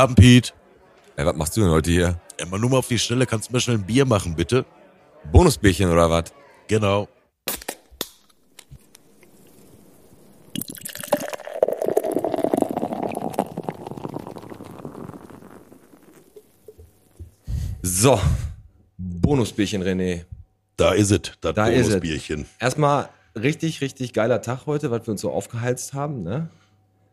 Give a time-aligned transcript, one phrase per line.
[0.00, 0.54] Abend, Piet.
[1.16, 2.18] Ey, was machst du denn heute hier?
[2.48, 3.26] Mal nur mal auf die Schnelle.
[3.26, 4.64] Kannst du mir schnell ein Bier machen, bitte?
[5.30, 6.32] Bonusbierchen oder was?
[6.68, 7.06] Genau.
[17.82, 18.18] So,
[18.96, 20.24] Bonusbierchen, René.
[20.78, 21.86] Da ist es, das Da ist es.
[21.88, 22.46] Bonusbierchen.
[22.58, 26.22] Erstmal richtig, richtig geiler Tag heute, was wir uns so aufgeheizt haben.
[26.22, 26.48] Ne?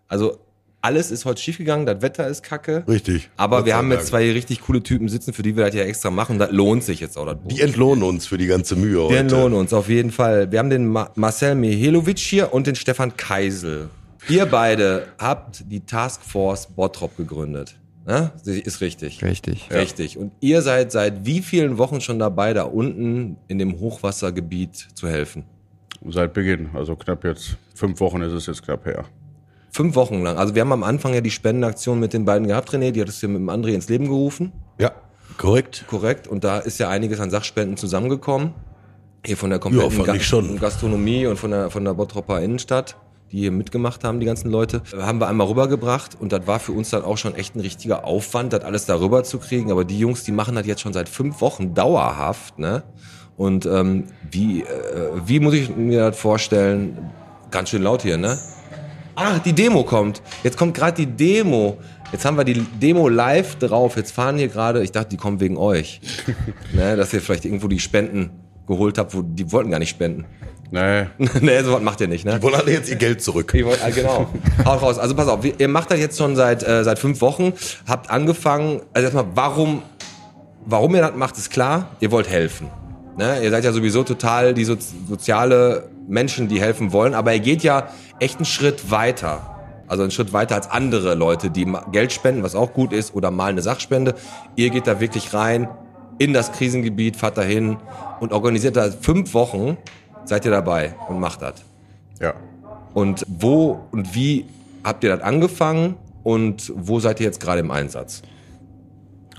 [0.08, 0.39] Also
[0.81, 2.83] alles ist heute schiefgegangen, das Wetter ist kacke.
[2.88, 3.30] Richtig.
[3.36, 6.11] Aber wir haben jetzt zwei richtig coole Typen sitzen, für die wir das ja extra
[6.11, 6.39] machen.
[6.39, 7.25] Das lohnt sich jetzt auch.
[7.25, 9.17] Das Die entlohnen uns für die ganze Mühe Wir heute.
[9.17, 10.52] entlohnen uns auf jeden Fall.
[10.52, 13.89] Wir haben den Ma Marcel Mihelovic hier und den Stefan Keisel.
[14.30, 17.75] Ihr beide habt die Taskforce Bottrop gegründet.
[18.05, 18.31] Ne?
[18.45, 19.23] Ist richtig.
[19.23, 19.70] Richtig.
[19.72, 20.17] Richtig.
[20.17, 25.08] Und ihr seid seit wie vielen Wochen schon dabei, da unten in dem Hochwassergebiet zu
[25.09, 25.44] helfen?
[26.08, 29.03] Seit Beginn, also knapp jetzt, fünf Wochen ist es jetzt knapp her.
[29.78, 30.38] Fünf Wochen lang.
[30.38, 32.89] Also wir haben am Anfang ja die Spendenaktion mit den beiden gehabt, René.
[32.89, 34.52] Die hattest du mit dem André ins Leben gerufen.
[34.80, 34.92] Ja,
[35.38, 35.86] korrekt.
[35.88, 36.28] Korrekt.
[36.28, 38.55] Und da ist ja einiges an Sachspenden zusammengekommen.
[39.23, 40.59] Hier von der kompletten Ja, schon.
[40.59, 42.98] Gastronomie und von der, von der Bottropper Innenstadt,
[43.31, 46.20] die hier mitgemacht haben, die ganzen Leute, haben wir einmal rübergebracht.
[46.20, 49.00] Und das war für uns dann auch schon echt ein richtiger Aufwand, das alles da
[49.00, 49.72] rüber zu kriegen.
[49.72, 52.58] Aber die Jungs, die machen das jetzt schon seit fünf Wochen dauerhaft.
[52.58, 52.81] Ne?
[53.36, 54.66] Und ähm, wie, äh,
[55.28, 57.11] wie muss ich mir das vorstellen?
[57.52, 58.39] Ganz schön laut hier, ne?
[59.20, 60.22] Ah, die Demo kommt.
[60.44, 61.80] Jetzt kommt gerade die Demo.
[62.11, 63.98] Jetzt haben wir die Demo live drauf.
[63.98, 66.02] Jetzt fahren hier gerade, ich dachte, die kommen wegen euch.
[66.73, 68.30] ne, dass ihr vielleicht irgendwo die Spenden
[68.67, 70.26] geholt habt, wo die wollten gar nicht spenden.
[70.70, 71.08] Nee,
[71.42, 72.36] ne, sowas macht ihr nicht, ne?
[72.36, 73.56] Die wollen alle jetzt ihr Geld zurück.
[73.56, 74.30] Ihr wollt, ah, genau.
[74.66, 75.00] Haut raus.
[75.00, 77.54] Also pass auf, ihr macht das jetzt schon seit, äh, seit fünf Wochen,
[77.88, 79.82] habt angefangen, also erstmal, warum,
[80.64, 82.67] warum ihr das macht, ist klar, ihr wollt helfen.
[83.17, 83.44] Ne?
[83.44, 87.64] Ihr seid ja sowieso total die Sozi soziale Menschen, die helfen wollen, aber ihr geht
[87.64, 89.54] ja echt einen Schritt weiter.
[89.88, 93.32] Also einen Schritt weiter als andere Leute, die Geld spenden, was auch gut ist, oder
[93.32, 94.16] mal eine Sachspende.
[94.56, 95.70] Ihr geht da wirklich rein
[96.18, 97.78] in das Krisengebiet, fahrt dahin
[98.20, 99.78] und organisiert da fünf Wochen,
[100.26, 101.64] seid ihr dabei und macht das.
[102.20, 102.34] ja.
[102.94, 104.45] Und wo und wie
[104.84, 108.24] habt ihr das angefangen und wo seid ihr jetzt gerade im Einsatz?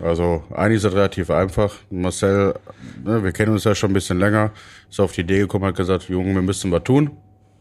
[0.01, 1.75] Also eigentlich ist das relativ einfach.
[1.91, 2.55] Marcel,
[3.03, 4.53] ne, wir kennen uns ja schon ein bisschen länger,
[4.91, 7.11] ist auf die Idee gekommen, hat gesagt, Junge, wir müssen was tun.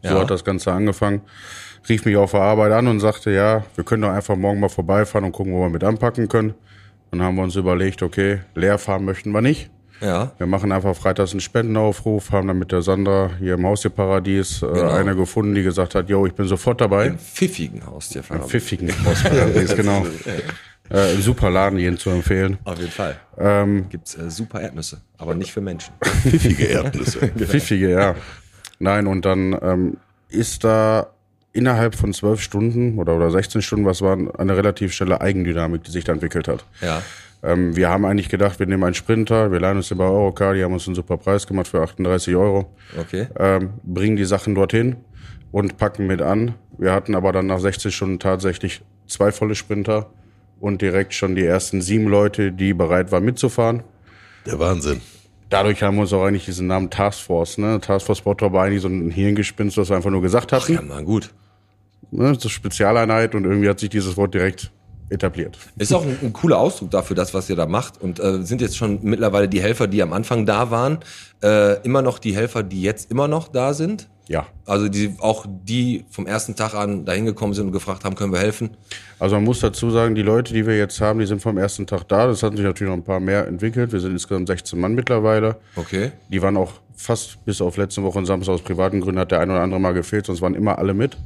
[0.02, 0.20] So Ja.
[0.20, 1.22] hat das Ganze angefangen.
[1.88, 4.68] Rief mich auf der Arbeit an und sagte, ja, wir können doch einfach morgen mal
[4.68, 6.54] vorbeifahren und gucken, wo wir mit anpacken können.
[7.10, 9.70] Dann haben wir uns überlegt, okay, leer fahren möchten wir nicht.
[10.00, 10.30] Ja.
[10.38, 14.66] Wir machen einfach freitags einen Spendenaufruf, haben dann mit der Sandra hier im Haustierparadies äh,
[14.66, 14.90] Genau.
[14.90, 17.06] eine gefunden, die gesagt hat, yo, ich bin sofort dabei.
[17.06, 20.06] Im pfiffigen Haustier Im pfiffigen Haustierparadies, genau.
[20.90, 22.58] Äh, Im super Laden, jeden zu empfehlen.
[22.64, 23.16] Auf jeden Fall.
[23.38, 25.92] Ähm, Gibt's äh, super Erdnüsse, aber nicht für Menschen.
[26.22, 27.18] Pfiffige Erdnüsse.
[27.38, 28.14] Pfiffige, ja.
[28.78, 29.96] Nein, und dann ähm,
[30.28, 31.08] ist da
[31.52, 35.90] innerhalb von zwölf Stunden oder, oder 16 Stunden, was war, eine relativ schnelle Eigendynamik, die
[35.90, 36.64] sich da entwickelt hat.
[36.80, 37.02] Ja.
[37.42, 40.54] Ähm, wir haben eigentlich gedacht, wir nehmen einen Sprinter, wir leihen uns den bei Eurocar,
[40.54, 43.28] die haben uns einen super Preis gemacht für 38 Euro, Okay.
[43.38, 44.96] ähm, bringen die Sachen dorthin
[45.52, 46.54] und packen mit an.
[46.78, 50.10] Wir hatten aber dann nach 60 Stunden tatsächlich zwei volle Sprinter
[50.60, 53.82] und direkt schon die ersten sieben Leute, die bereit waren mitzufahren.
[54.46, 55.00] Der Wahnsinn.
[55.50, 57.80] Dadurch haben wir uns auch eigentlich diesen Namen Taskforce, ne?
[57.80, 60.74] Taskforce Bottrop war eigentlich so ein Hirngespinst, was wir einfach nur gesagt hatten.
[60.74, 61.30] Ja, na gut.
[62.10, 62.34] Ne?
[62.38, 64.70] So Spezialeinheit und irgendwie hat sich dieses Wort direkt
[65.10, 65.58] etabliert.
[65.76, 68.00] Ist auch ein, ein cooler Ausdruck dafür, das, was ihr da macht.
[68.00, 70.98] Und äh, sind jetzt schon mittlerweile die Helfer, die am Anfang da waren,
[71.42, 74.08] äh, immer noch die Helfer, die jetzt immer noch da sind?
[74.28, 74.46] Ja.
[74.66, 78.32] Also die auch die vom ersten Tag an dahin gekommen sind und gefragt haben, können
[78.32, 78.76] wir helfen?
[79.18, 81.86] Also man muss dazu sagen, die Leute, die wir jetzt haben, die sind vom ersten
[81.86, 82.26] Tag da.
[82.26, 83.92] Das hat sich natürlich noch ein paar mehr entwickelt.
[83.92, 85.56] Wir sind insgesamt 16 Mann mittlerweile.
[85.76, 86.12] Okay.
[86.28, 89.40] Die waren auch fast bis auf letzte Woche und Samstag aus privaten Gründen hat der
[89.40, 91.16] ein oder andere mal gefehlt, sonst waren immer alle mit.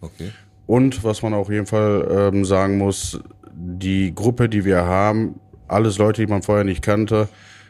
[0.00, 0.30] Okay.
[0.66, 3.20] Und was man auf jeden Fall ähm, sagen muss,
[3.52, 7.28] die Gruppe, die wir haben, alles Leute, die man vorher nicht kannte,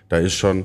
[0.09, 0.65] da ist schon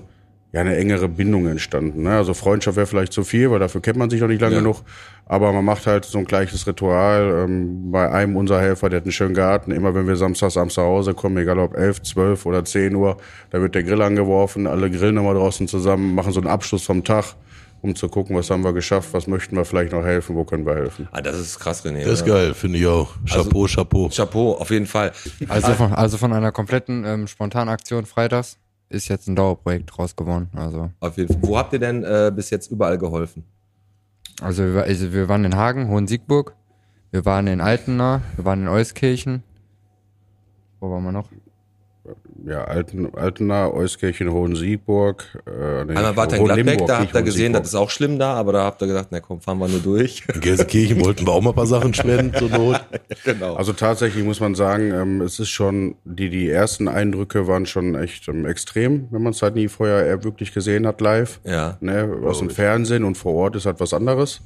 [0.55, 2.03] ja eine engere Bindung entstanden.
[2.03, 2.11] Ne?
[2.15, 4.61] Also Freundschaft wäre vielleicht zu viel, weil dafür kennt man sich noch nicht lange Ja.
[4.61, 4.83] genug.
[5.25, 7.43] Aber man macht halt so ein gleiches Ritual.
[7.45, 9.71] Ähm, bei einem unserer Helfer, der hat einen schönen Garten.
[9.71, 13.17] Immer wenn wir samstags abends nach Hause kommen, egal ob 11, 12 oder 10 Uhr,
[13.49, 14.65] da wird der Grill angeworfen.
[14.65, 17.35] Alle grillen immer draußen zusammen, machen so einen Abschluss vom Tag,
[17.81, 20.65] um zu gucken, was haben wir geschafft, was möchten wir vielleicht noch helfen, wo können
[20.65, 21.09] wir helfen.
[21.11, 22.05] Ah, das ist krass, René.
[22.05, 23.09] Das ist geil, finde ich auch.
[23.27, 24.09] Chapeau, Chapeau.
[24.15, 25.11] Chapeau, auf jeden Fall.
[25.49, 28.57] Also von, also von einer kompletten ähm, Spontanaktion freitags
[28.89, 30.49] ist jetzt ein Dauerprojekt draus geworden.
[30.55, 31.49] Also, Auf jeden Fall.
[31.49, 33.43] Wo habt ihr denn äh, bis jetzt überall geholfen?
[34.41, 36.55] also, wir, also wir waren in Hagen, Hohensiegburg,
[37.11, 39.43] wir waren in Altena, wir waren in Euskirchen.
[40.79, 41.29] Wo waren wir noch?
[42.45, 45.25] Ja, Alten, Altena, Euskirchen, Hohensiegburg.
[45.47, 48.19] Äh, nee, Einmal wart ihr in Gladbeck, da habt ihr gesehen, das ist auch schlimm
[48.19, 50.23] da, aber da habt ihr gesagt, na komm, fahren wir nur durch.
[50.33, 52.81] In Gelsenkirchen wollten wir auch mal ein paar Sachen spenden zur Not.
[53.23, 53.55] genau.
[53.55, 57.95] Also tatsächlich muss man sagen, ähm, es ist schon, die, die ersten Eindrücke waren schon
[57.95, 61.39] echt ähm, extrem, wenn man es halt nie vorher äh, wirklich gesehen hat live.
[61.43, 61.77] Ja.
[61.81, 64.41] Ne, aus dem Fernsehen und vor Ort ist halt was anderes.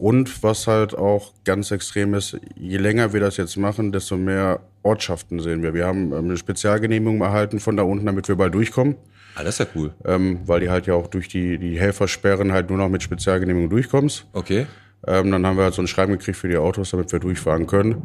[0.00, 4.60] Und was halt auch ganz extrem ist, je länger wir das jetzt machen, desto mehr
[4.82, 5.74] Ortschaften sehen wir.
[5.74, 8.96] Wir haben ähm, eine Spezialgenehmigung erhalten von da unten, damit wir bald durchkommen.
[9.34, 9.92] ah, das ist ja cool.
[10.06, 13.68] Ähm, weil die halt ja auch durch die, die Helfersperren halt nur noch mit Spezialgenehmigung
[13.68, 14.24] durchkommst.
[14.32, 14.66] Okay.
[15.06, 17.66] Ähm, dann haben wir halt so ein Schreiben gekriegt für die Autos, damit wir durchfahren
[17.66, 18.00] können.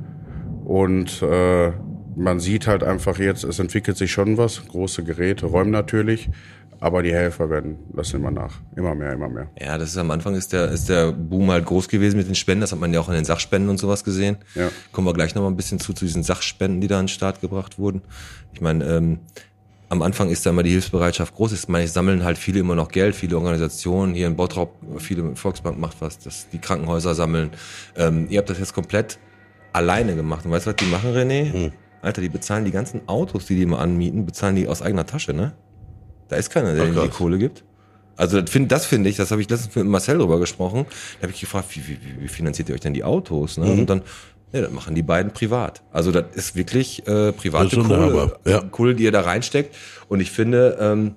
[0.65, 1.71] Und äh,
[2.18, 4.68] man sieht halt einfach jetzt, es entwickelt sich schon was.
[4.68, 6.30] Große Geräte, Räume natürlich.
[6.85, 8.59] Aber die Helfer werden, lassen immer nach.
[8.75, 9.47] Immer mehr, immer mehr.
[9.59, 12.35] Ja, das ist am Anfang ist der, ist der Boom halt groß gewesen mit den
[12.35, 12.61] Spenden.
[12.61, 14.37] Das hat man ja auch in den Sachspenden und sowas gesehen.
[14.53, 14.69] Ja.
[14.91, 17.07] Kommen wir gleich noch mal ein bisschen zu, zu diesen Sachspenden, die da an den
[17.07, 18.03] Start gebracht wurden.
[18.53, 19.17] Ich meine, ähm,
[19.89, 21.53] am Anfang ist da immer die Hilfsbereitschaft groß.
[21.53, 24.13] Ich meine, es sammeln halt viele immer noch Geld, viele Organisationen.
[24.13, 27.49] Hier in Bottrop, viele Volksbank macht was, dass die Krankenhäuser sammeln.
[27.97, 29.17] Ähm, ihr habt das jetzt komplett
[29.73, 30.45] alleine gemacht.
[30.45, 31.71] Und weißt du, was die machen, René?
[32.03, 35.33] Alter, die bezahlen die ganzen Autos, die die immer anmieten, bezahlen die aus eigener Tasche,
[35.33, 35.53] ne?
[36.27, 37.10] Da ist keiner, der Ach, die.
[37.10, 37.63] Kohle gibt.
[38.18, 40.86] Also das finde das finde ich, das habe ich letztens mit Marcel drüber gesprochen.
[41.19, 43.57] Da habe ich gefragt, wie, wie, wie- finanziert ihr euch denn die Autos?
[43.57, 43.66] Ne?
[43.69, 44.01] Und dann,
[44.54, 45.81] ja, das machen die beiden privat.
[45.92, 48.62] Also das ist wirklich äh, private ist Kohle, ja.
[48.62, 49.75] Kohle, die ihr da reinsteckt.
[50.07, 51.16] Und ich finde, ähm,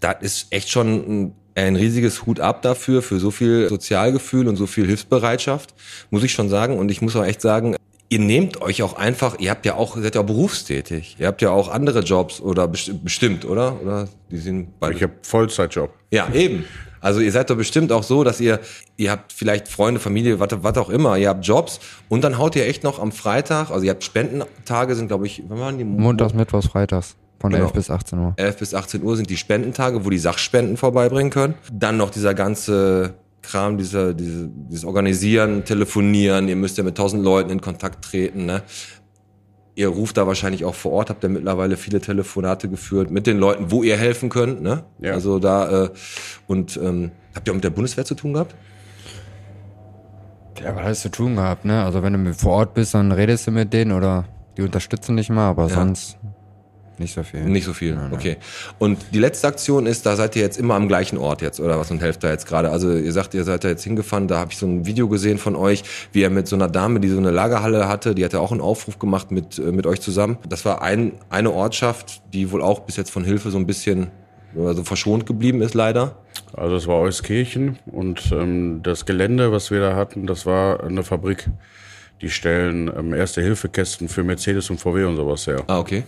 [0.00, 0.88] das ist echt schon
[1.22, 5.72] ein, ein riesiges Hut ab dafür, für so viel Sozialgefühl und so viel Hilfsbereitschaft,
[6.10, 6.78] muss ich schon sagen.
[6.78, 7.74] Und ich muss auch echt sagen,
[8.12, 11.16] ihr nehmt euch auch einfach, ihr habt ja auch, ihr seid ja auch berufstätig.
[11.18, 13.80] Ihr habt ja auch andere Jobs oder besti- bestimmt, oder?
[13.82, 14.94] Oder die sind beide.
[14.96, 15.90] Ich habe Vollzeitjob.
[16.10, 16.64] Ja, eben.
[17.00, 18.60] Also ihr seid doch bestimmt auch so, dass ihr,
[18.96, 22.54] ihr habt vielleicht Freunde, Familie, was, was auch immer, ihr habt Jobs und dann haut
[22.54, 25.84] ihr echt noch am Freitag, also ihr habt Spendentage, sind glaube ich, wann waren die?
[25.84, 27.16] Montags, Mittwochs, Freitags.
[27.40, 27.64] Von Genau.
[27.64, 28.34] 11 bis 18 Uhr.
[28.36, 31.54] 11 bis 18 Uhr sind die Spendentage, wo die Sachspenden vorbeibringen können.
[31.72, 37.24] Dann noch dieser ganze Kram, dieser, diese, dieses Organisieren, Telefonieren, ihr müsst ja mit tausend
[37.24, 38.62] Leuten in Kontakt treten, ne?
[39.74, 43.38] Ihr ruft da wahrscheinlich auch vor Ort, habt ihr mittlerweile viele Telefonate geführt mit den
[43.38, 44.84] Leuten, wo ihr helfen könnt, ne?
[45.00, 45.12] Ja.
[45.14, 45.90] Also da, äh,
[46.46, 48.54] und ähm, habt ihr auch mit der Bundeswehr zu tun gehabt?
[50.62, 51.84] Ja, was hast du zu tun gehabt, ne?
[51.84, 55.30] Also wenn du vor Ort bist, dann redest du mit denen oder die unterstützen dich
[55.30, 55.74] mal, aber Ja.
[55.74, 56.18] sonst
[57.02, 57.40] nicht so viel.
[57.44, 58.36] Nicht so viel, okay.
[58.78, 61.78] Und die letzte Aktion ist, da seid ihr jetzt immer am gleichen Ort jetzt, oder
[61.78, 61.90] was?
[61.90, 62.70] Und helft da jetzt gerade.
[62.70, 65.38] Also ihr sagt, ihr seid da jetzt hingefahren, da habe ich so ein Video gesehen
[65.38, 65.82] von euch,
[66.12, 68.52] wie ihr mit so einer Dame, die so eine Lagerhalle hatte, die hat ja auch
[68.52, 70.38] einen Aufruf gemacht mit, äh, mit euch zusammen.
[70.48, 74.10] Das war ein, eine Ortschaft, die wohl auch bis jetzt von Hilfe so ein bisschen
[74.56, 76.16] also verschont geblieben ist, leider.
[76.54, 81.02] Also es war Euskirchen und ähm, das Gelände, was wir da hatten, das war eine
[81.02, 81.48] Fabrik.
[82.20, 85.64] Die stellen ähm, Erste-Hilfe-Kästen für Mercedes und VW und sowas her.
[85.66, 86.04] Ah, okay.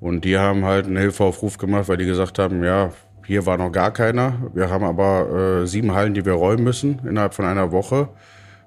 [0.00, 2.92] Und die haben halt einen Hilfeaufruf gemacht, weil die gesagt haben, ja,
[3.26, 4.34] hier war noch gar keiner.
[4.54, 8.08] Wir haben aber äh, sieben Hallen, die wir räumen müssen innerhalb von einer Woche,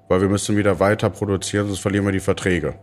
[0.08, 2.74] weil wir müssen wieder weiter produzieren, sonst verlieren wir die Verträge.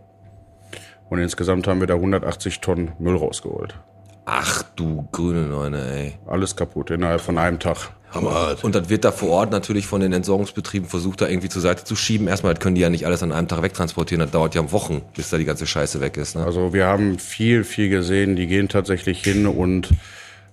[1.08, 3.78] Und insgesamt haben wir da 180 Tonnen Müll rausgeholt.
[4.26, 6.18] Ach du grüne Neune, ey.
[6.26, 7.90] Alles kaputt innerhalb von einem Tag.
[8.10, 8.64] Hammerhart.
[8.64, 11.84] Und das wird da vor Ort natürlich von den Entsorgungsbetrieben versucht, da irgendwie zur Seite
[11.84, 12.28] zu schieben.
[12.28, 14.20] Erstmal, das können die ja nicht alles an einem Tag wegtransportieren.
[14.20, 16.36] Das dauert ja Wochen, bis da die ganze Scheiße weg ist.
[16.36, 16.44] Ne?
[16.44, 18.36] Also wir haben viel, viel gesehen.
[18.36, 19.90] Die gehen tatsächlich hin und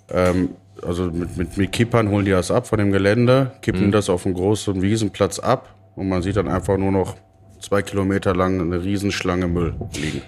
[0.09, 0.49] ähm,
[0.83, 4.25] also mit, mit, mit Kippern holen die das ab von dem Gelände, kippen das auf
[4.25, 7.15] einen großen Wiesenplatz ab und man sieht dann einfach nur noch
[7.59, 10.21] zwei Kilometer lang eine Riesenschlange Müll liegen.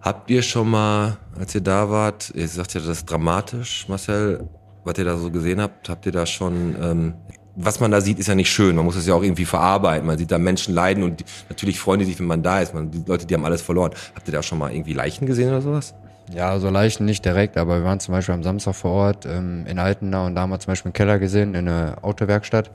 [0.00, 4.48] Habt ihr schon mal, als ihr da wart, ihr sagt ja, das ist dramatisch, Marcel,
[4.86, 7.14] was ihr da so gesehen habt, habt ihr da schon, ähm,
[7.56, 8.76] was man da sieht, ist ja nicht schön.
[8.76, 10.06] Man muss es ja auch irgendwie verarbeiten.
[10.06, 12.72] Man sieht da Menschen leiden und die, natürlich freuen die sich, wenn man da ist.
[12.72, 13.90] Man, die Leute, die haben alles verloren.
[14.14, 15.94] Habt ihr da schon mal irgendwie Leichen gesehen oder sowas?
[16.32, 19.64] Ja, also Leichen nicht direkt, aber wir waren zum Beispiel am Samstag vor Ort ähm,
[19.66, 22.70] in Altenau und da haben wir zum Beispiel einen Keller gesehen in einer Autowerkstatt,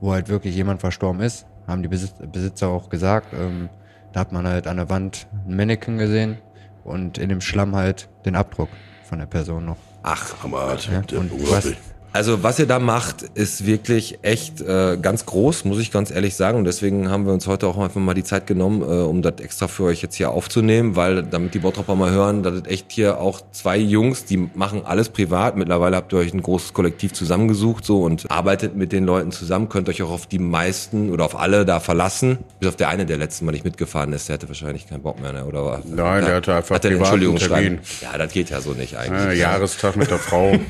[0.00, 1.46] wo halt wirklich jemand verstorben ist.
[1.68, 3.34] Haben die Besitz Besitzer auch gesagt.
[3.34, 3.68] Ähm,
[4.12, 6.38] da hat man halt an der Wand ein Mannequin gesehen
[6.84, 8.68] und in dem Schlamm halt den Abdruck
[9.04, 9.91] von der Person noch.
[10.02, 10.88] Ach, Hammerhart.
[10.90, 11.76] Ja, Der- und unglaublich.
[12.14, 16.34] Also was ihr da macht, ist wirklich echt äh, ganz groß, muss ich ganz ehrlich
[16.34, 16.58] sagen.
[16.58, 19.34] Und deswegen haben wir uns heute auch einfach mal die Zeit genommen, äh, um das
[19.40, 22.92] extra für euch jetzt hier aufzunehmen, weil damit die Bottropper mal hören, dass es echt
[22.92, 25.56] hier auch zwei Jungs, die machen alles privat.
[25.56, 29.70] Mittlerweile habt ihr euch ein großes Kollektiv zusammengesucht so und arbeitet mit den Leuten zusammen,
[29.70, 32.38] könnt euch auch auf die meisten oder auf alle da verlassen.
[32.60, 35.18] Bis auf der eine, der letztes Mal nicht mitgefahren ist, der hatte wahrscheinlich keinen Bock
[35.18, 35.46] mehr, ne?
[35.46, 35.80] oder?
[35.86, 37.78] Nein, der hatte einfach hat privaten Entschuldigung.
[38.02, 39.38] Ja, das geht ja so nicht eigentlich.
[39.38, 40.58] Äh, Jahrestag mit der Frau.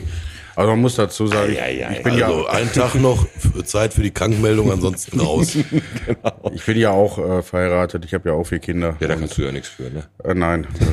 [0.54, 3.64] Also man muss dazu sagen, Ja, ja, ich bin also ja, einen Tag noch für
[3.64, 5.56] Zeit für die Krankmeldung, ansonsten raus.
[6.52, 8.04] ich bin ja auch äh, verheiratet.
[8.04, 8.96] Ich habe ja auch vier Kinder.
[9.00, 10.04] Ja, da kannst du ja nichts für, ne?
[10.24, 10.84] Äh, nein, äh,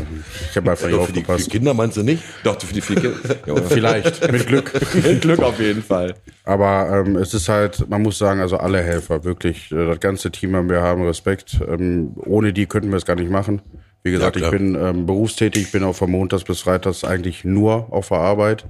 [0.49, 1.49] ich habe einfach nicht Also für, die, aufgepasst.
[1.51, 2.23] Kinder meinst du nicht?
[2.43, 3.17] Doch, für die vier Kinder.
[3.45, 4.71] Ja, Vielleicht, mit Glück.
[5.03, 6.15] Mit Glück auf jeden Fall.
[6.43, 10.31] Aber ähm, es ist halt, man muss sagen, also alle Helfer, wirklich, äh, das ganze
[10.31, 11.59] Team, wir haben Respekt.
[11.67, 13.61] Ähm, ohne die könnten wir es gar nicht machen.
[14.03, 17.91] Wie gesagt, Ja, ich bin ähm, berufstätig, bin auch von Montags bis Freitags eigentlich nur
[17.91, 18.65] auf der Arbeit.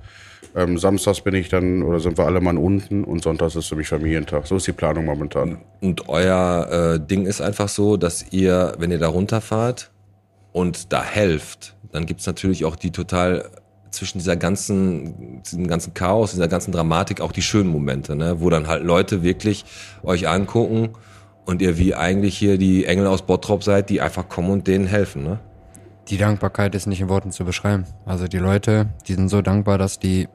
[0.56, 3.76] Ähm, samstags bin ich dann, oder sind wir alle mal unten und sonntags ist für
[3.76, 4.48] mich Familientag.
[4.48, 5.60] So ist die Planung momentan.
[5.82, 9.92] Und euer äh, Ding ist einfach so, dass ihr, wenn ihr da runterfahrt
[10.52, 13.50] und da helft, dann gibt's natürlich auch die total
[13.92, 18.40] zwischen dieser ganzen, diesem ganzen Chaos, dieser ganzen Dramatik auch die schönen Momente, ne?
[18.40, 19.66] wo dann halt Leute wirklich
[20.04, 20.90] euch angucken
[21.50, 24.86] und ihr wie eigentlich hier die Engel aus Bottrop seid, die einfach kommen und denen
[24.86, 25.24] helfen.
[25.24, 25.40] Ne?
[26.08, 27.86] Die Dankbarkeit ist nicht in Worten zu beschreiben.
[28.06, 30.28] Also die Leute, die sind so dankbar, dass die,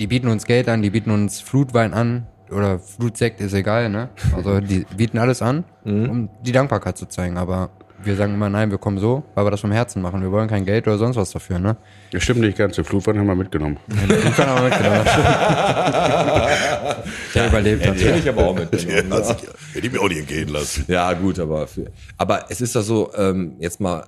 [0.00, 4.08] die bieten uns Geld an, die bieten uns Flutwein an oder Flutsekt, ist egal, ne?
[4.34, 7.38] Also die bieten alles an, um die Dankbarkeit zu zeigen.
[7.38, 7.70] Aber
[8.04, 10.22] wir sagen immer, nein, wir kommen so, weil wir das vom Herzen machen.
[10.22, 11.76] Wir wollen kein Geld oder sonst was dafür, ne?
[12.10, 13.78] Das stimmt nicht ganz, die Flutwand haben wir mitgenommen.
[13.88, 15.04] Den kann aber mitgenommen.
[17.34, 17.96] Der überlebt hat.
[17.96, 18.70] ich aber auch mit.
[18.82, 19.34] Ja, also,
[19.72, 20.84] hätte ich mir auch nicht entgehen lassen.
[20.88, 24.04] Ja, gut, aber für, aber es ist doch so, ähm, jetzt mal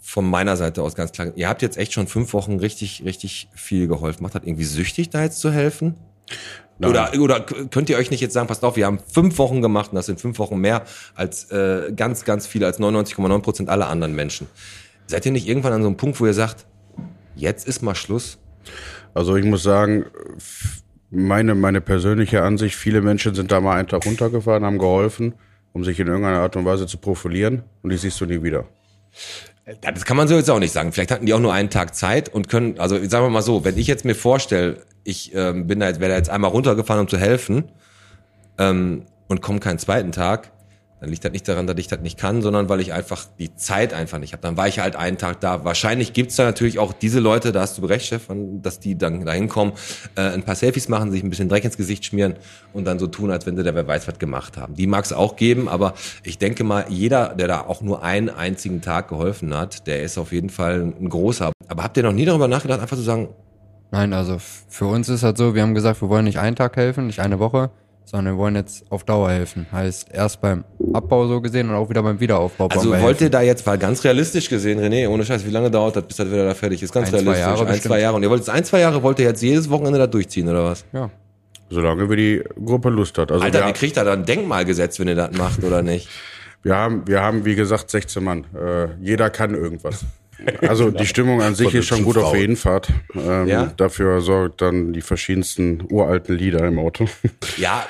[0.00, 3.48] von meiner Seite aus ganz klar, ihr habt jetzt echt schon fünf Wochen richtig, richtig
[3.54, 4.22] viel geholfen.
[4.22, 5.94] Macht das irgendwie süchtig, da jetzt zu helfen?
[6.88, 9.62] Oder, oder k- könnt ihr euch nicht jetzt sagen, passt auf, wir haben fünf Wochen
[9.62, 10.82] gemacht und das sind fünf Wochen mehr
[11.14, 14.48] als äh, ganz, ganz viele, als 99,9 Prozent aller anderen Menschen.
[15.06, 16.66] Seid ihr nicht irgendwann an so einem Punkt, wo ihr sagt,
[17.36, 18.38] jetzt ist mal Schluss?
[19.14, 20.06] Also ich muss sagen,
[21.10, 25.34] meine, meine persönliche Ansicht, viele Menschen sind da mal einen Tag runtergefahren, haben geholfen,
[25.72, 28.64] um sich in irgendeiner Art und Weise zu profilieren und die siehst du nie wieder.
[29.80, 30.92] Das kann man so jetzt auch nicht sagen.
[30.92, 33.64] Vielleicht hatten die auch nur einen Tag Zeit und können, also sagen wir mal so,
[33.64, 37.00] wenn ich jetzt mir vorstelle, ich ähm, bin da jetzt, wäre da jetzt einmal runtergefahren,
[37.00, 37.70] um zu helfen
[38.58, 40.50] ähm, und komme keinen zweiten Tag,
[41.02, 43.52] dann liegt das nicht daran, dass ich das nicht kann, sondern weil ich einfach die
[43.56, 44.42] Zeit einfach nicht habe.
[44.42, 45.64] Dann war ich halt einen Tag da.
[45.64, 49.24] Wahrscheinlich gibt's da natürlich auch diese Leute, da hast du recht, Stefan, dass die dann
[49.26, 49.74] da hinkommen,
[50.14, 52.36] äh, ein paar Selfies machen, sich ein bisschen Dreck ins Gesicht schmieren
[52.72, 54.76] und dann so tun, als wenn sie da wer weiß was gemacht haben.
[54.76, 58.30] Die mag es auch geben, aber ich denke mal, jeder, der da auch nur einen
[58.30, 61.50] einzigen Tag geholfen hat, der ist auf jeden Fall ein großer.
[61.66, 63.30] Aber habt ihr noch nie darüber nachgedacht, einfach zu sagen,
[63.90, 66.76] Nein, also für uns ist halt so, wir haben gesagt, wir wollen nicht einen Tag
[66.76, 67.70] helfen, nicht eine Woche,
[68.04, 69.66] sondern wir wollen jetzt auf Dauer helfen.
[69.72, 72.68] Heißt, erst beim Abbau so gesehen und auch wieder beim Wiederaufbau.
[72.68, 73.24] also wollt helfen.
[73.24, 76.16] ihr da jetzt, weil ganz realistisch gesehen, René, ohne Scheiß, wie lange dauert das, bis
[76.16, 76.92] das wieder da fertig ist?
[76.92, 77.40] Ganz Ein, zwei realistisch.
[77.46, 78.00] Jahre ein, zwei bestimmt.
[78.00, 78.16] Jahre.
[78.16, 80.64] Und ihr wollt jetzt ein, zwei Jahre, wollt ihr jetzt jedes Wochenende da durchziehen, oder
[80.64, 80.84] was?
[80.92, 81.10] Ja.
[81.70, 83.32] Solange wir die Gruppe Lust hat.
[83.32, 85.82] Also Alter, wir, wie kriegt ihr da ein Denkmal gesetzt, wenn ihr das macht, oder
[85.82, 86.08] nicht?
[86.62, 88.44] wir, haben, wir haben, wie gesagt, 16 Mann.
[88.54, 90.04] Äh, jeder kann irgendwas.
[90.62, 92.82] Also die Stimmung an sich ist schon gut auf jeden Fall.
[93.14, 93.72] Ähm, Ja?
[93.76, 97.06] Dafür sorgt dann die verschiedensten uralten Lieder im Auto.
[97.58, 97.86] Ja,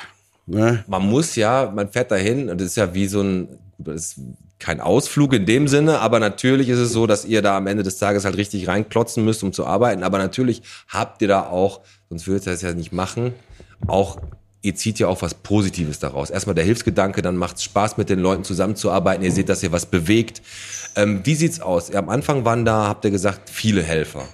[0.47, 0.85] ne?
[0.87, 4.21] man muss ja, man fährt dahin und das ist ja wie so ein, das ist
[4.59, 7.83] kein Ausflug in dem Sinne, aber natürlich ist es so, dass ihr da am Ende
[7.83, 10.05] des Tages halt richtig reinklotzen müsst, um zu arbeiten.
[10.05, 13.35] Aber natürlich habt ihr da auch, sonst würdet ihr das ja nicht machen,
[13.87, 14.19] auch
[14.63, 16.31] ihr zieht ja auch was Positives daraus.
[16.31, 19.25] Erstmal der Hilfsgedanke, dann macht es Spaß, mit den Leuten zusammenzuarbeiten.
[19.25, 20.41] Ihr seht, dass ihr was bewegt.
[20.95, 21.95] Ähm, wie sieht's aus?
[21.95, 24.25] Am Anfang waren da, habt ihr gesagt, viele Helfer.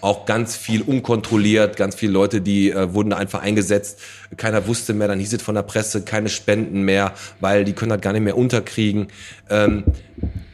[0.00, 4.00] Auch ganz viel unkontrolliert, ganz viele Leute, die äh, wurden da einfach eingesetzt.
[4.36, 7.90] Keiner wusste mehr, dann hieß es von der Presse, keine Spenden mehr, weil die können
[7.90, 9.08] das gar nicht mehr unterkriegen.
[9.50, 9.84] Ähm,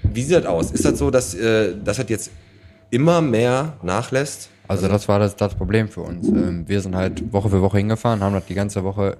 [0.02, 0.70] wie sieht das aus?
[0.70, 2.30] Ist das so, dass äh, das hat jetzt
[2.90, 4.50] immer mehr nachlässt?
[4.68, 6.28] Also das war das, das Problem für uns.
[6.28, 9.16] Ähm, wir sind halt Woche für Woche hingefahren, haben das die ganze Woche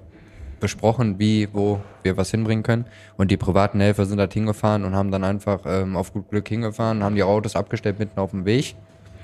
[0.59, 2.85] besprochen, wie, wo wir was hinbringen können.
[3.17, 6.47] Und die privaten Helfer sind halt hingefahren und haben dann einfach ähm, auf gut Glück
[6.47, 8.75] hingefahren, haben die Autos abgestellt mitten auf dem Weg.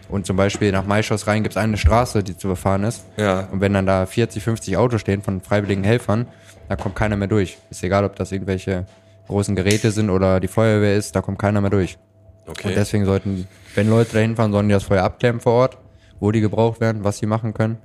[0.09, 3.05] Und zum Beispiel nach Maischoss rein gibt es eine Straße, die zu befahren ist.
[3.15, 3.47] Ja.
[3.51, 6.27] Und wenn dann da 40, 50 Autos stehen von freiwilligen Helfern,
[6.67, 7.57] da kommt keiner mehr durch.
[7.69, 8.85] Ist egal, ob das irgendwelche
[9.27, 11.97] großen Geräte sind oder die Feuerwehr ist, da kommt keiner mehr durch.
[12.45, 12.69] Okay.
[12.69, 15.77] Und deswegen sollten, wenn Leute da hinfahren, sollen die das vorher abklären vor Ort,
[16.19, 17.77] wo die gebraucht werden, was sie machen können.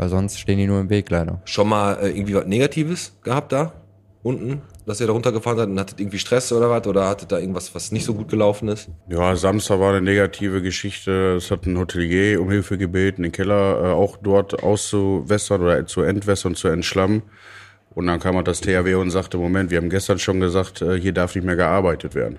[0.00, 1.42] Weil sonst stehen die nur im Weg leider.
[1.44, 3.74] Schon mal äh, irgendwie was Negatives gehabt da
[4.22, 6.86] unten, dass ihr da runtergefahren seid und hattet irgendwie Stress oder was?
[6.86, 8.88] Oder hattet da irgendwas, was nicht so gut gelaufen ist?
[9.10, 11.34] Ja, Samstag war eine negative Geschichte.
[11.36, 16.00] Es hat ein Hotelier um Hilfe gebeten, den Keller äh, auch dort auszuwässern oder zu
[16.00, 17.22] entwässern, zu entschlammen.
[17.94, 20.98] Und dann kam halt das THW und sagte, Moment, wir haben gestern schon gesagt, äh,
[20.98, 22.38] hier darf nicht mehr gearbeitet werden.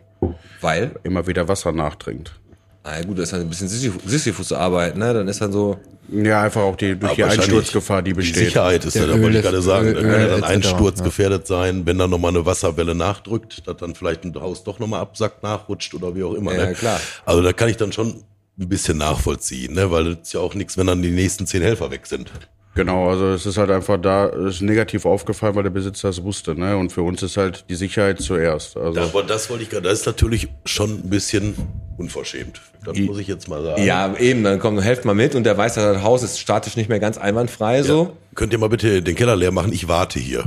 [0.62, 2.40] Weil, Immer wieder Wasser nachdringt.
[2.84, 5.14] Na gut, das ist halt ein bisschen Sisyphus- Sisyphus-Arbeit, ne?
[5.14, 5.78] Dann ist dann so,
[6.12, 8.46] Ja, einfach auch die, durch die Einsturzgefahr, die Die besteht.
[8.46, 10.40] Sicherheit ist Der ja, da wollte ich gerade sagen, Öl- da kann ja Öl dann
[10.40, 11.06] etc., Einsturz ja.
[11.06, 15.02] gefährdet sein, wenn dann nochmal eine Wasserwelle nachdrückt, dass dann vielleicht ein Haus doch nochmal
[15.02, 16.54] absackt, nachrutscht oder wie auch immer.
[16.56, 16.74] Ja, ne?
[16.74, 17.00] klar.
[17.26, 18.24] Also da kann ich dann schon
[18.60, 19.90] ein bisschen nachvollziehen, ne?
[19.92, 22.32] weil es ist ja auch nichts, wenn dann die nächsten zehn Helfer weg sind.
[22.74, 26.24] Genau, also es ist halt einfach da, es ist negativ aufgefallen, weil der Besitzer es
[26.24, 26.78] wusste, ne?
[26.78, 28.78] Und für uns ist halt die Sicherheit zuerst.
[28.78, 31.54] Also Ja, aber das wollte ich gerade, das ist natürlich schon ein bisschen
[32.02, 32.62] unverschämt.
[32.84, 33.84] Das muss ich jetzt mal sagen.
[33.84, 36.76] Ja, eben, dann kommt, helft mal mit und der weiß, dass das Haus ist statisch
[36.76, 38.18] nicht mehr ganz einwandfrei, so.
[38.34, 39.74] Könnt ihr mal bitte den Keller leer machen?
[39.74, 40.44] Ich warte hier.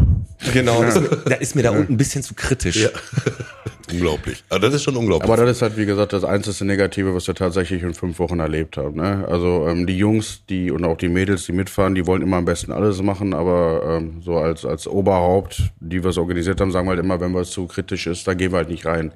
[0.52, 0.94] Genau, das,
[1.26, 2.76] da ist mir da unten ein bisschen zu kritisch.
[2.76, 2.88] Ja.
[3.92, 4.42] unglaublich.
[4.48, 5.30] Aber das ist schon unglaublich.
[5.30, 8.40] Aber das ist halt, wie gesagt, das einzige Negative, was wir tatsächlich in fünf Wochen
[8.40, 8.96] erlebt haben.
[8.96, 9.26] Ne?
[9.28, 12.44] Also ähm, die Jungs, die und auch die Mädels, die mitfahren, die wollen immer am
[12.44, 16.86] besten alles machen, aber ähm, so als, als Oberhaupt, die wir es organisiert haben, sagen
[16.86, 19.12] wir halt immer, wenn was zu kritisch ist, da gehen wir halt nicht rein.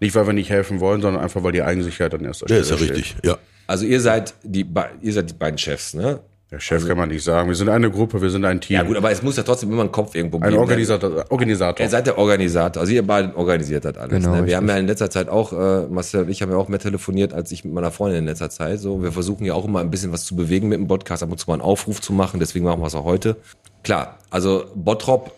[0.00, 2.61] Nicht, weil wir nicht helfen wollen, sondern einfach, weil die Eigensicherheit an erster ja, Stelle
[2.70, 3.16] ist ja richtig.
[3.24, 3.38] Ja.
[3.66, 4.66] Also ihr seid die,
[5.02, 6.20] ihr seid die beiden Chefs, ne?
[6.50, 7.48] Der Chef kann man nicht sagen.
[7.48, 8.76] Wir sind eine Gruppe, wir sind ein Team.
[8.76, 10.58] Ja gut, aber es muss ja trotzdem immer ein Kopf irgendwo ein geben.
[10.58, 11.24] Organisator.
[11.30, 11.82] Organisator.
[11.86, 14.22] Ihr seid der Organisator, also ihr beiden organisiert das alles.
[14.22, 14.46] Genau, ne?
[14.46, 16.78] Wir haben ja in letzter Zeit auch, äh, Marcel und ich haben ja auch mehr
[16.78, 18.80] telefoniert, als ich mit meiner Freundin in letzter Zeit.
[18.80, 21.30] So, wir versuchen ja auch immer ein bisschen was zu bewegen mit dem Podcast, ab
[21.30, 23.36] und zu mal einen Aufruf zu machen, deswegen machen wir es auch heute.
[23.82, 25.32] Klar, also Bottrop,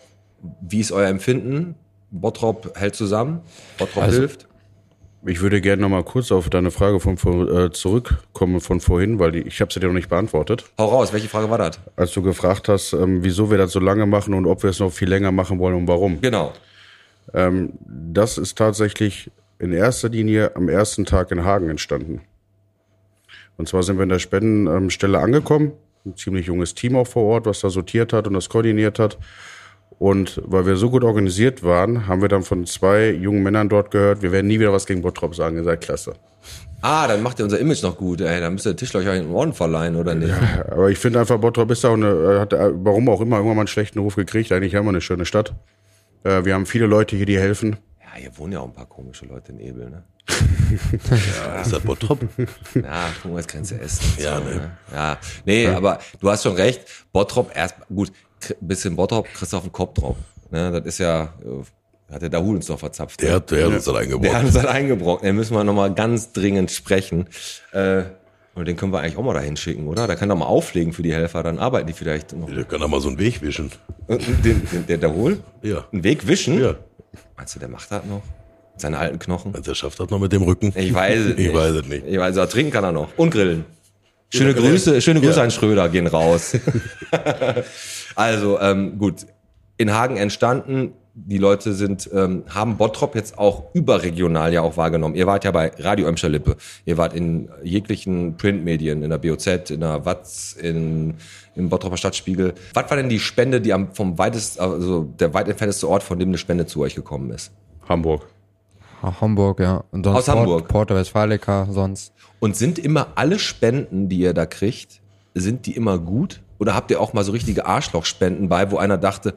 [0.59, 1.75] wie ist euer Empfinden?
[2.11, 3.39] Bottrop hält zusammen,
[3.77, 4.47] Bottrop Also- hilft.
[5.27, 9.17] Ich würde gerne noch mal kurz auf deine Frage von vor, äh, zurückkommen von vorhin,
[9.17, 10.65] weil ich habe sie dir noch nicht beantwortet.
[10.77, 11.79] Hau raus, welche Frage war das?
[11.95, 14.79] Als du gefragt hast, ähm, wieso wir das so lange machen und ob wir es
[14.79, 16.21] noch viel länger machen wollen und warum.
[16.21, 16.53] Genau.
[17.33, 22.21] Ähm, das ist tatsächlich in erster Linie am ersten Tag in Hagen entstanden.
[23.57, 25.71] Und zwar sind wir in der Spendenstelle angekommen,
[26.05, 29.17] ein ziemlich junges Team auch vor Ort, was da sortiert hat und das koordiniert hat.
[29.97, 33.91] Und weil wir so gut organisiert waren, haben wir dann von zwei jungen Männern dort
[33.91, 36.13] gehört, wir werden nie wieder was gegen Bottrop sagen, ihr seid klasse.
[36.81, 38.39] Ah, dann macht ihr unser Image noch gut, ey.
[38.39, 40.33] Dann müsst ihr Tischler euch einen Orden verleihen, oder nicht?
[40.69, 43.61] Aber ich finde einfach, Bottrop ist auch eine, hat, äh, warum auch immer, irgendwann mal
[43.61, 44.51] einen schlechten Ruf gekriegt.
[44.51, 45.55] Eigentlich haben wir eine schöne Stadt.
[46.23, 47.77] Äh, Wir haben viele Leute hier, die helfen.
[48.01, 50.03] Ja, hier wohnen ja auch ein paar komische Leute in Ebel, ne?
[51.47, 51.61] ja.
[51.61, 52.19] Ist das Bottrop?
[52.75, 54.03] Ja, Hungersgrenze essen.
[54.17, 54.55] und Ja, so, ne?
[54.55, 54.71] ne?
[54.93, 56.81] Ja, nee, aber du hast schon recht.
[57.11, 58.11] Bottrop erst, gut,
[58.61, 60.15] bisschen Bottrop kriegst du auf den Kopf drauf.
[60.51, 60.71] Ne?
[60.71, 63.21] Das ist ja, äh, hat der Dahul uns doch verzapft.
[63.21, 63.35] Der ne?
[63.35, 64.33] hat, der hat uns dann der eingebaut.
[64.33, 65.25] hat uns dann eingebrochen.
[65.25, 67.27] Den müssen wir nochmal ganz dringend sprechen.
[67.71, 68.03] Äh,
[68.53, 70.07] und den können wir eigentlich auch mal dahin schicken, oder?
[70.07, 72.49] Da kann er mal auflegen für die Helfer, dann arbeiten die vielleicht noch.
[72.49, 73.69] Der kann da mal so einen Weg wischen.
[74.07, 75.39] Den, den, der Dahul?
[75.61, 75.85] Ja.
[75.91, 76.61] Einen Weg wischen?
[76.61, 76.75] Ja.
[77.35, 78.21] Meinst du, der macht das noch?
[78.71, 79.53] Mit seinen alten Knochen?
[79.53, 80.71] Also der schafft das noch mit dem Rücken.
[80.75, 81.53] Ich weiß es Ich nicht.
[81.53, 82.05] weiß es nicht.
[82.07, 83.09] Ich weiß, also trinken kann er noch.
[83.17, 83.65] Und grillen.
[84.29, 85.43] Schöne Ja, Grüße, schöne Grüße ja.
[85.43, 86.57] an Schröder gehen raus.
[88.15, 89.25] also, ähm, gut.
[89.77, 90.93] In Hagen entstanden.
[91.17, 95.15] Die Leute sind, ähm, haben Bottrop jetzt auch überregional ja auch wahrgenommen.
[95.15, 96.57] Ihr wart ja bei Radio Emscher Lippe.
[96.83, 101.13] Ihr wart in jeglichen Printmedien, in der BOZ, in der Watz, in,
[101.55, 102.53] im Bottroper Stadtspiegel.
[102.73, 106.19] Was war denn die Spende, die am, vom weitest, also der weit entfernteste Ort, von
[106.19, 107.53] dem eine Spende zu euch gekommen ist?
[107.87, 108.27] Hamburg.
[109.01, 109.83] Ha- Hamburg, ja.
[109.91, 110.67] Und sonst Aus Hamburg.
[110.67, 112.13] Porto Westfalica, sonst.
[112.39, 115.01] Und sind immer alle Spenden, die ihr da kriegt,
[115.33, 116.41] sind die immer gut?
[116.59, 119.33] Oder habt ihr auch mal so richtige Arschlochspenden bei, wo einer dachte,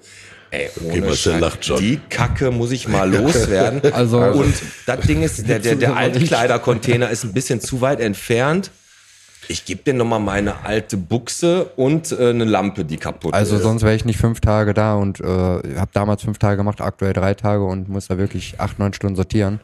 [0.51, 1.79] ey, ohne Marcel Scheiß, lacht schon.
[1.81, 3.81] die Kacke muss ich mal loswerden.
[3.93, 4.55] Also- und
[4.87, 8.71] das Ding ist, der, der, der Altkleidercontainer ist ein bisschen zu weit entfernt.
[9.49, 13.63] Ich gebe dir nochmal meine alte Buchse und äh, eine Lampe, die kaputt Also ist.
[13.63, 17.13] sonst wäre ich nicht fünf Tage da und äh, habe damals fünf Tage gemacht, aktuell
[17.15, 19.61] drei Tage und muss da wirklich acht, neun Stunden sortieren,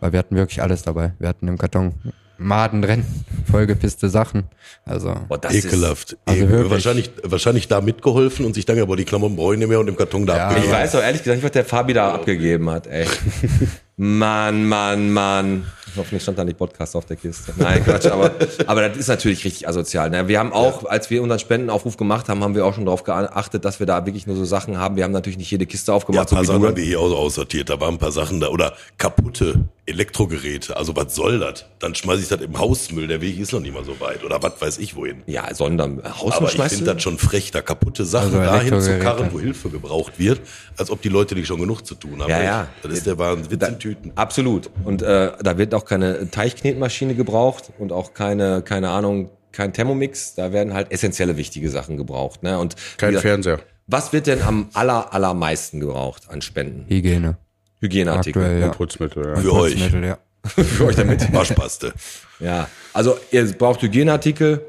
[0.00, 1.12] weil wir hatten wirklich alles dabei.
[1.18, 1.94] Wir hatten im Karton
[2.38, 3.04] Maden drin,
[3.50, 4.44] vollgepisste Sachen.
[4.84, 6.16] Also Boah, das Ekelhaft.
[6.24, 6.70] Also wirklich.
[6.70, 9.88] wahrscheinlich, wahrscheinlich da mitgeholfen und sich dann, aber die Klamotten brauche ich nicht mehr und
[9.88, 10.48] im Karton da Ja.
[10.48, 10.82] Ist, ich abgegeben.
[10.82, 13.06] weiß doch ehrlich gesagt nicht, was der Fabi da abgegeben hat, ey.
[13.96, 15.66] Mann, Mann, Mann.
[15.96, 17.52] Hoffentlich stand da nicht Podcast auf der Kiste.
[17.56, 18.30] Nein, Quatsch, aber,
[18.66, 20.08] aber das ist natürlich richtig asozial.
[20.08, 20.26] Ne?
[20.28, 23.66] Wir haben auch, als wir unseren Spendenaufruf gemacht haben, haben wir auch schon darauf geachtet,
[23.66, 24.96] dass wir da wirklich nur so Sachen haben.
[24.96, 26.84] Wir haben natürlich nicht jede Kiste Ja, ein aufgemacht, paar so Sachen wie haben wir
[26.84, 27.68] hier auch aussortiert.
[27.68, 28.48] Da waren ein paar Sachen da.
[28.48, 30.76] Oder kaputte Elektrogeräte.
[30.76, 31.66] Also was soll das?
[31.80, 33.08] Dann schmeiße ich das im Hausmüll.
[33.08, 34.22] Der Weg ist noch nicht mal so weit.
[34.24, 35.22] Oder was weiß ich wohin.
[35.26, 38.98] Ja, sondern Haus Aber ich finde das schon frech, da kaputte Sachen Also dahin zu
[39.00, 40.40] karren, wo Hilfe gebraucht wird,
[40.76, 42.30] als ob die Leute nicht schon genug zu tun haben.
[42.30, 42.68] Ja, ja.
[42.82, 44.12] Das ist der wahre Witz in Tüten.
[44.14, 44.70] Absolut.
[44.84, 50.36] Und äh, da wird auch keine Teichknetmaschine gebraucht und auch keine, keine Ahnung, kein Thermomix.
[50.36, 52.44] Da werden halt essentielle wichtige Sachen gebraucht.
[52.44, 52.58] Ne?
[52.58, 53.60] Und Kein gesagt, Fernseher.
[53.88, 56.86] Was wird denn am aller, allermeisten gebraucht an Spenden?
[56.88, 57.36] Hygiene.
[57.82, 58.42] Hygieneartikel.
[58.42, 58.66] Aktuell, ja.
[58.68, 59.36] Und Putzmittel, ja.
[59.36, 59.72] Für euch.
[59.72, 60.18] Putzmittel, ja.
[60.44, 61.32] Für euch damit.
[61.34, 61.92] Waschpaste.
[62.40, 62.68] Ja.
[62.92, 64.64] Also ihr braucht Hygieneartikel,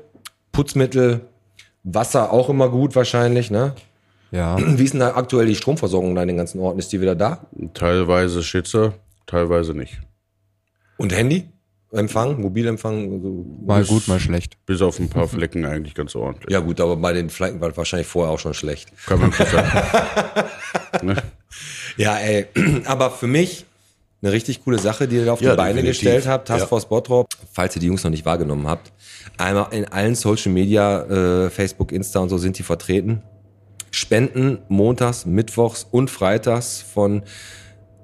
[0.52, 1.22] Putzmittel,
[1.84, 3.76] Wasser auch immer gut wahrscheinlich, ne?
[4.32, 6.80] Ja, Wie ist denn da aktuell die Stromversorgung da in den ganzen Orten?
[6.80, 7.46] Ist die wieder da?
[7.74, 8.94] Teilweise Schütze,
[9.28, 10.00] teilweise nicht.
[10.98, 11.46] Und Handy?
[11.92, 13.22] Empfang, Mobilempfang?
[13.22, 13.46] So.
[13.68, 14.58] mal gut, mal schlecht.
[14.66, 16.52] Bis auf ein paar Flecken eigentlich ganz ordentlich.
[16.52, 18.92] Ja gut, aber bei den Flanken war wahrscheinlich vorher auch schon schlecht.
[19.06, 21.22] Kann man nicht sagen.
[21.98, 22.48] Ja, ey.
[22.86, 23.66] Aber für mich,
[24.22, 26.00] Eine richtig coole Sache, die ihr auf Ja, die Beine definitiv.
[26.02, 26.56] gestellt habt, Ja.
[26.58, 28.94] Taskforce Bottrop, falls ihr die Jungs noch nicht wahrgenommen habt.
[29.38, 31.04] Einmal in allen Social Media,
[31.46, 33.22] äh, Facebook, Insta und so sind die vertreten.
[33.92, 37.24] Spenden montags, mittwochs und freitags von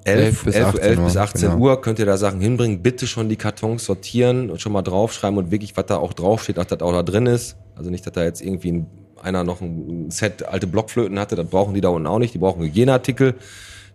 [0.04, 1.62] 11, 11 bis 11, 18 11 bis Uhr, 18 genau.
[1.64, 2.82] Uhr könnt ihr da Sachen hinbringen.
[2.82, 6.58] Bitte schon die Kartons sortieren und schon mal draufschreiben und wirklich, was da auch draufsteht,
[6.58, 7.56] dass das auch da drin ist.
[7.76, 8.88] Also nicht, dass da jetzt irgendwie ein,
[9.22, 12.34] einer noch ein Set alte Blockflöten hatte, das brauchen die da unten auch nicht.
[12.34, 13.36] Die brauchen Hygieneartikel,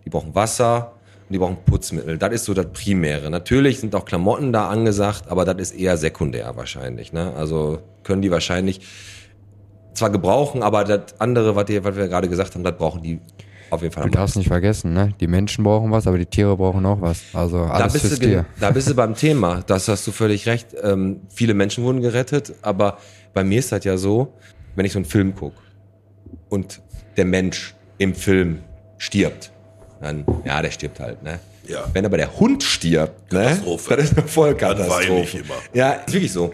[0.05, 0.93] die brauchen Wasser
[1.27, 2.17] und die brauchen Putzmittel.
[2.17, 3.29] Das ist so das Primäre.
[3.29, 7.11] Natürlich sind auch Klamotten da angesagt, aber das ist eher sekundär wahrscheinlich.
[7.13, 7.33] Ne?
[7.35, 8.81] Also können die wahrscheinlich
[9.93, 13.19] zwar gebrauchen, aber das andere, was, ihr, was wir gerade gesagt haben, das brauchen die
[13.71, 14.03] auf jeden Fall.
[14.03, 15.13] Du darfst nicht vergessen, ne?
[15.19, 17.23] Die Menschen brauchen was, aber die Tiere brauchen auch was.
[17.33, 18.45] Also da alles bist, du, fürs ge- Tier.
[18.59, 19.63] da bist du beim Thema.
[19.65, 20.67] Das hast du völlig recht.
[20.83, 22.99] Ähm, viele Menschen wurden gerettet, aber
[23.33, 24.33] bei mir ist das ja so,
[24.75, 25.57] wenn ich so einen Film gucke
[26.49, 26.81] und
[27.17, 28.59] der Mensch im Film
[28.99, 29.51] stirbt,
[30.05, 31.39] dann, ja, der stirbt halt, ne?
[31.67, 31.85] Ja.
[31.93, 33.43] Wenn aber der Hund stirbt, ne?
[33.43, 33.95] Katastrophe.
[33.95, 35.43] Das ist eine Dann Vollkatastrophe.
[35.73, 36.51] Ja, ist wirklich so.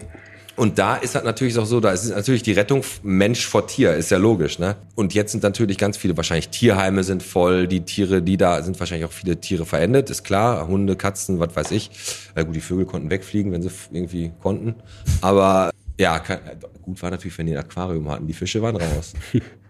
[0.54, 3.94] Und da ist das natürlich auch so, da ist natürlich die Rettung Mensch vor Tier,
[3.94, 4.76] ist ja logisch, ne?
[4.94, 8.78] Und jetzt sind natürlich ganz viele, wahrscheinlich Tierheime sind voll, die Tiere, die da sind
[8.78, 11.90] wahrscheinlich auch viele Tiere verendet, ist klar, Hunde, Katzen, was weiß ich.
[12.34, 14.74] Äh, gut, die Vögel konnten wegfliegen, wenn sie irgendwie konnten.
[15.22, 16.40] Aber ja, kann,
[16.82, 19.14] gut war natürlich, wenn die ein Aquarium hatten, die Fische waren raus.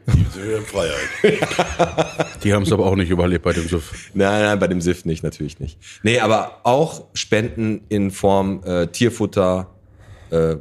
[0.66, 1.38] Freiheit.
[2.42, 4.10] Die haben es aber auch nicht überlebt bei dem Suff.
[4.14, 5.78] Nein, nein, bei dem SIF nicht, natürlich nicht.
[6.02, 9.68] Nee, aber auch Spenden in Form äh, Tierfutter,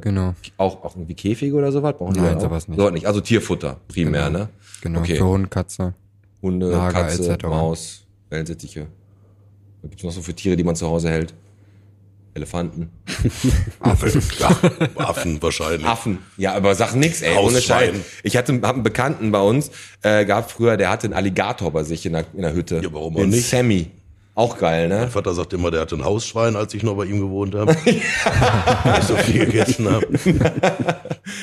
[0.02, 0.34] Genau.
[0.58, 1.94] auch, auch irgendwie Käfige oder sowas?
[1.96, 2.78] Brauchen die Nein, sowas nicht.
[2.78, 3.06] So nicht.
[3.06, 4.50] Also Tierfutter primär, ne?
[4.82, 5.00] Genau.
[5.00, 5.16] Okay.
[5.16, 5.94] Für Hund, Katze.
[6.42, 7.44] Hunde, Lager Katze, etc..
[7.44, 8.88] Maus, Wellensittiche.
[9.80, 11.32] Was gibt's noch so für Tiere, die man zu Hause hält?
[12.34, 12.90] Elefanten.
[13.80, 14.56] Affen, klar.
[14.96, 15.86] Affen wahrscheinlich.
[15.86, 16.18] Affen.
[16.36, 17.36] Ja, aber sag nix, ey.
[17.36, 17.94] Ohne Scheiß.
[18.22, 19.70] Ich hatte hab einen Bekannten bei uns,
[20.02, 22.80] äh, gab früher, der hatte einen Alligator bei sich in der, in der Hütte.
[22.82, 23.48] Ja, warum auch Den nicht?
[23.48, 23.90] Sammy.
[24.34, 25.00] Auch geil, ne?
[25.00, 27.76] Mein Vater sagt immer, der hatte ein Hausschwein, als ich noch bei ihm gewohnt habe.
[27.84, 30.06] Weil ich so viel gegessen habe.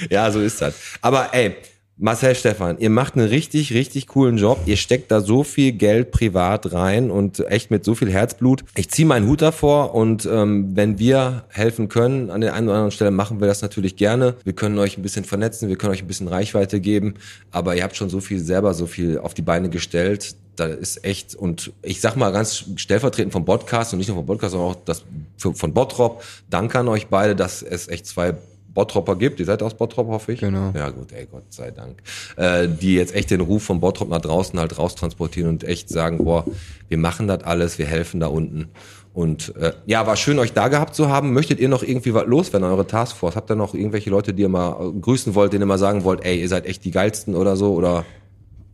[0.09, 0.75] Ja, so ist das.
[1.01, 1.55] Aber ey,
[2.01, 4.57] Marcel Stefan, ihr macht einen richtig, richtig coolen Job.
[4.65, 8.63] Ihr steckt da so viel Geld privat rein und echt mit so viel Herzblut.
[8.77, 12.77] Ich ziehe meinen Hut davor und ähm, wenn wir helfen können an der einen oder
[12.77, 14.35] anderen Stelle, machen wir das natürlich gerne.
[14.45, 17.15] Wir können euch ein bisschen vernetzen, wir können euch ein bisschen Reichweite geben,
[17.51, 20.37] aber ihr habt schon so viel selber, so viel auf die Beine gestellt.
[20.55, 24.25] Da ist echt, und ich sag mal ganz stellvertretend vom Podcast und nicht nur vom
[24.25, 25.03] Podcast, sondern auch das
[25.37, 26.23] von Bottrop.
[26.49, 28.35] Danke an euch beide, dass es echt zwei
[28.73, 29.39] Bottropper gibt.
[29.39, 30.39] Ihr seid aus Bottrop, hoffe ich.
[30.39, 30.71] Genau.
[30.75, 32.01] Ja gut, ey, Gott sei Dank.
[32.37, 36.23] Äh, die jetzt echt den Ruf von Bottrop nach draußen halt raustransportieren und echt sagen,
[36.23, 36.45] boah,
[36.87, 38.67] wir machen das alles, wir helfen da unten.
[39.13, 41.33] Und äh, ja, war schön, euch da gehabt zu haben.
[41.33, 43.35] Möchtet ihr noch irgendwie was loswerden, eure Taskforce?
[43.35, 46.03] Habt ihr noch irgendwelche Leute, die ihr mal äh, grüßen wollt, denen ihr mal sagen
[46.03, 47.73] wollt, ey, ihr seid echt die geilsten oder so?
[47.73, 48.05] Oder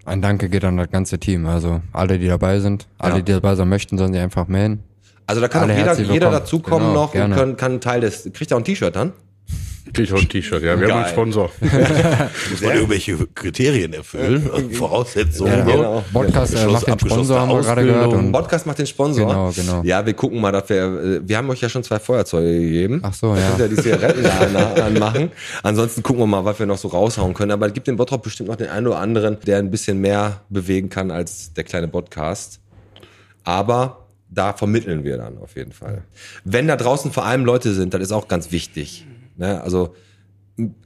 [0.04, 1.46] Ein Danke geht an das ganze Team.
[1.48, 3.22] Also alle, die dabei sind, alle, Ja.
[3.22, 4.84] die dabei sein möchten, sollen sich einfach melden.
[5.26, 7.34] also da kann Alle auch jeder, jeder dazukommen Genau, noch gerne.
[7.34, 8.30] und kann, kann Teil des.
[8.34, 9.14] Kriegt ihr auch ein T-Shirt dann?
[9.94, 10.80] Krieg ich auch ein T-Shirt, ja.
[10.80, 10.92] Wir Geil.
[10.96, 11.52] haben einen Sponsor.
[11.62, 15.52] Muss man irgendwelche Kriterien erfüllen, Voraussetzungen.
[15.54, 16.04] Ja, genau.
[16.12, 18.14] Podcast äh, Abgeschloss- macht den abgeschlossene Sponsor, haben wir gerade gehört.
[18.14, 19.28] Und, Podcast macht den Sponsor.
[19.28, 19.82] Genau, genau.
[19.84, 23.00] Ja, wir gucken mal, dass wir, äh, wir haben euch ja schon zwei Feuerzeuge gegeben.
[23.04, 23.48] Ach so, Da ja.
[23.50, 25.32] könnt ihr die Zigaretten an- anmachen.
[25.64, 27.52] Ansonsten gucken wir mal, was wir noch so raushauen können.
[27.52, 30.42] Aber es gibt in Bottrop bestimmt noch den einen oder anderen, der ein bisschen mehr
[30.50, 32.60] bewegen kann als der kleine Podcast.
[33.44, 36.02] Aber da vermitteln wir dann auf jeden Fall.
[36.44, 39.06] Wenn da draußen vor allem Leute sind, das ist auch ganz wichtig.
[39.38, 39.62] Ne?
[39.62, 39.94] Also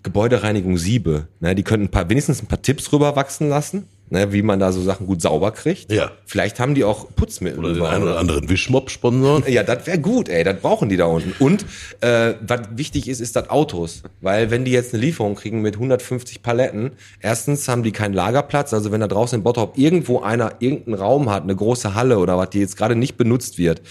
[0.02, 1.54] Gebäudereinigung Siebe, ne?
[1.54, 4.34] die könnten ein paar, wenigstens ein paar Tipps rüberwachsen lassen, ne?
[4.34, 5.92] wie man da so Sachen gut sauber kriegt.
[5.92, 6.12] Ja.
[6.26, 7.60] Vielleicht haben die auch Putzmittel.
[7.60, 9.44] Oder den einen oder anderen Wischmob sponsoren.
[9.48, 10.44] Ja, das wäre gut, ey.
[10.44, 11.34] Das brauchen die da unten.
[11.38, 11.68] Und
[12.02, 14.02] äh, was wichtig ist, ist das Autos.
[14.22, 18.74] Weil wenn die jetzt eine Lieferung kriegen mit 150 Paletten, erstens haben die keinen Lagerplatz.
[18.74, 22.40] Also wenn da draußen in Bottrop irgendwo einer irgendeinen Raum hat, eine große Halle oder
[22.40, 23.84] was, die jetzt gerade nicht benutzt wird,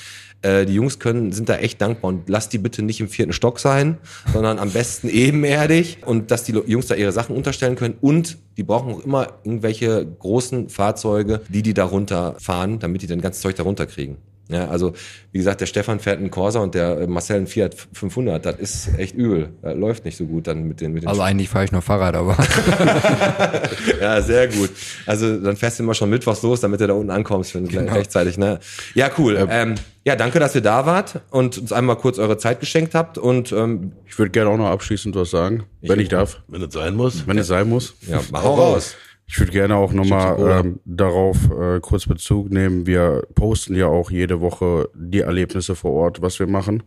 [0.42, 3.32] äh, die Jungs können, sind da echt dankbar und lasst die bitte nicht im vierten
[3.32, 3.98] Stock sein,
[4.32, 8.62] sondern am besten ebenerdig und dass die Jungs da ihre Sachen unterstellen können und die
[8.62, 13.56] brauchen auch immer irgendwelche großen Fahrzeuge, die die da runterfahren, damit die dann ganz Zeug
[13.56, 14.16] da runterkriegen.
[14.50, 14.94] Ja, also
[15.32, 18.44] wie gesagt, der Stefan fährt einen Corsa und der äh, Marcel einen Fiat 500.
[18.46, 19.50] Das ist echt übel.
[19.60, 21.82] Das läuft nicht so gut dann mit den mit den Also eigentlich fahre ich nur
[21.82, 22.34] Fahrrad, aber
[24.00, 24.70] ja, sehr gut.
[25.06, 28.38] Also dann fährst du immer schon mittwochs los, damit du da unten ankommst wenn, rechtzeitig.
[28.38, 28.58] Ne?
[28.94, 29.46] Ja, cool.
[29.50, 33.18] Ähm, ja, danke, dass ihr da wart und uns einmal kurz eure Zeit geschenkt habt.
[33.18, 36.72] Und ähm, Ich würde gerne auch noch abschließend was sagen, wenn ich darf, Wenn es
[36.72, 37.26] sein muss.
[37.26, 37.94] wenn es sein muss.
[38.08, 38.96] ja, mach auch raus.
[39.30, 42.86] Ich würde gerne auch nochmal ähm, darauf äh, kurz Bezug nehmen.
[42.86, 46.82] Wir posten ja auch jede Woche die Erlebnisse vor Ort, was wir machen.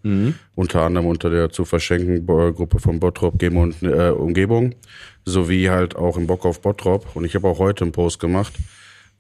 [0.56, 4.73] Unter anderem unter der zu verschenken Bo- Gruppe von Bottrop Game und äh, Umgebung.
[5.23, 7.15] Sowie halt auch im Bock auf Bottrop.
[7.15, 8.54] Und ich habe auch heute einen Post gemacht,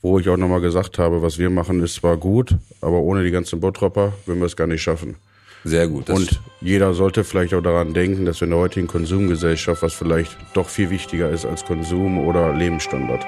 [0.01, 3.29] wo ich auch nochmal gesagt habe, was wir machen, ist zwar gut, aber ohne die
[3.29, 5.15] ganzen Bottropper würden wir es gar nicht schaffen.
[5.63, 6.09] Sehr gut.
[6.09, 10.35] Und jeder sollte vielleicht auch daran denken, dass wir in der heutigen Konsumgesellschaft, was vielleicht
[10.53, 13.25] doch viel wichtiger ist als Konsum oder Lebensstandard.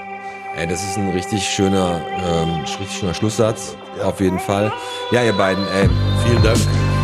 [0.56, 3.76] Ey, das ist ein richtig schöner, ähm, richtig schöner Schlusssatz.
[4.04, 4.72] Auf jeden Fall.
[5.12, 5.90] Ja, ihr beiden, ey,
[6.26, 6.58] Vielen Dank.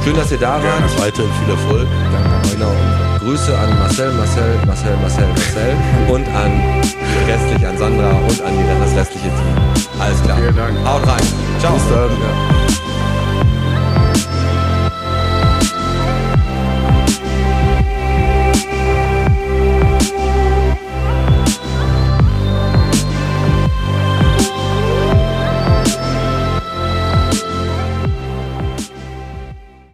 [0.04, 1.00] schön, dass ihr da wart.
[1.00, 1.88] Weiterhin viel Erfolg.
[2.52, 2.72] Genau.
[3.20, 5.76] Grüße an Marcel, Marcel, Marcel, Marcel, Marcel
[6.10, 6.52] und an
[7.28, 9.90] restlich an Sandra und an die, das restliche Team.
[10.00, 10.38] Alles klar.
[10.38, 10.78] Vielen Dank.
[10.86, 11.24] Haut rein.
[11.60, 11.74] Ciao.
[11.74, 12.10] Bis dann.
[12.10, 12.59] Ja.